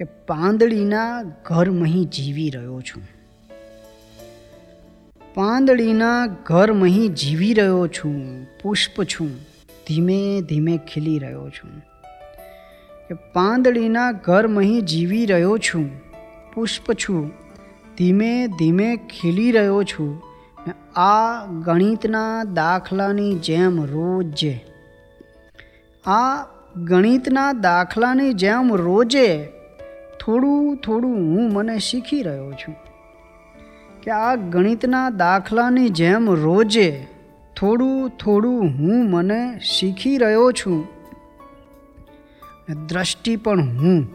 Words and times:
કે 0.00 0.04
પાંદડીના 0.04 1.22
ઘરમહી 1.22 2.04
જીવી 2.04 2.50
રહ્યો 2.50 2.80
છું. 2.80 3.02
પાંદડીના 5.34 6.26
ઘરમહી 6.26 7.08
જીવી 7.08 7.54
રહ્યો 7.54 7.86
છું, 7.86 8.46
પુષ્પ 8.62 9.02
છું, 9.02 9.34
ધીમે 9.88 10.40
ધીમે 10.40 10.78
ખીલી 10.78 11.18
રહ્યો 11.18 11.50
છું. 11.50 11.78
કે 13.08 13.14
પાંદડીના 13.14 14.12
ઘરમહી 14.12 14.80
જીવી 14.80 15.26
રહ્યો 15.26 15.58
છું, 15.58 16.00
પુષ્પ 16.54 16.92
છું, 16.92 17.30
ધીમે 17.98 18.46
ધીમે 18.46 18.96
ખીલી 18.96 19.52
રહ્યો 19.52 19.82
છું. 19.82 20.22
આ 20.96 21.46
ગણિતના 21.46 22.44
દાખલાની 22.44 23.38
જેમ 23.38 23.84
રોજે, 23.84 24.64
આ 26.06 26.44
ગણિતના 26.76 27.52
દાખલાની 27.52 28.32
જેમ 28.32 28.74
રોજે 28.74 29.59
થોડું 30.20 30.76
થોડું 30.76 31.14
હું 31.14 31.52
મને 31.52 31.78
શીખી 31.78 32.22
રહ્યો 32.22 32.52
છું 32.52 32.74
કે 34.02 34.10
આ 34.10 34.34
ગણિતના 34.34 35.10
દાખલાની 35.10 35.88
જેમ 35.88 36.30
રોજે 36.30 37.06
થોડું 37.56 38.10
થોડું 38.10 38.60
હું 38.60 39.10
મને 39.10 39.60
શીખી 39.62 40.18
રહ્યો 40.18 40.52
છું. 40.52 40.86
દ્રષ્ટિ 42.86 43.36
પણ 43.36 43.60
હું, 43.60 44.06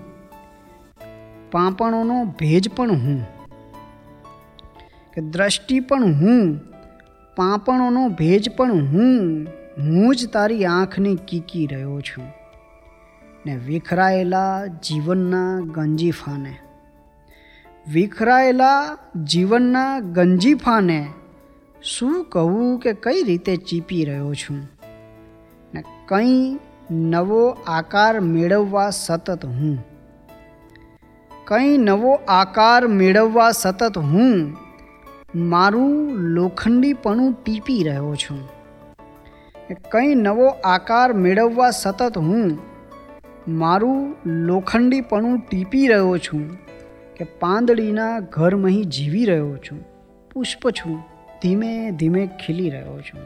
પાંપણોનો 1.52 2.26
ભેજ 2.26 2.70
પણ 2.70 2.91
હું. 2.91 3.24
કે 5.13 5.22
દ્રષ્ટિ 5.22 5.80
પણ 5.80 6.04
હું, 6.04 6.58
પાંપણોનો 7.35 8.10
ભેજ 8.10 8.49
પણ 8.55 8.72
હું 8.72 9.48
હું 9.77 10.16
જ 10.16 10.30
તારી 10.30 10.66
આંખની 10.66 11.16
કીકી 11.16 11.68
રહ્યો 11.68 12.02
છું. 12.02 12.45
ને 13.46 13.55
વિખરાયેલા 13.55 14.65
જીવનના 14.65 15.60
ગંજીફાને. 15.60 16.55
વિખરાયેલા 17.91 18.98
જીવનના 19.24 19.99
ગંજીફાને 19.99 21.07
શું 21.84 22.26
કહું 22.29 22.79
કે 22.79 22.93
કઈ 22.93 23.24
રીતે 23.24 23.55
ચીપી 23.55 24.05
રહ્યો 24.05 24.34
છું? 24.34 24.70
ને 25.74 25.84
કંઈ 26.07 26.60
નવો 26.91 27.49
આકાર 27.68 28.20
મેળવવા 28.20 28.90
સતત 28.90 29.46
હું. 29.46 29.85
કંઈ 31.46 31.77
નવો 31.77 32.13
આકાર 32.27 32.87
મેળવવા 32.87 33.52
સતત 33.52 33.98
હું 33.98 34.57
મારું 35.35 36.12
લોખંડીપણું 36.12 37.34
ટીપી 37.34 37.84
રહ્યો 37.84 38.15
છું. 38.15 38.49
કંઈ 39.91 40.15
નવો 40.15 40.48
આકાર 40.48 41.13
મેળવવા 41.13 41.71
સતત 41.71 42.18
હું 42.18 42.74
મારું 43.48 44.15
લોખંડીપણું 44.26 45.40
ટીપી 45.40 45.88
રહ્યો 45.88 46.18
છું 46.18 46.57
કે 47.15 47.24
પાંદડીના 47.24 48.20
ઘરમહી 48.20 48.84
જીવી 48.84 49.26
રહ્યો 49.26 49.57
છું, 49.57 49.85
પુષ્પ 50.34 50.70
છું, 50.70 50.99
ધીમે 51.41 51.91
ધીમે 51.91 52.26
ખીલી 52.26 52.70
રહ્યો 52.70 53.02
છું. 53.02 53.20